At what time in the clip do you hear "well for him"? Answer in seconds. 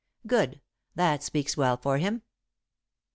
1.55-2.23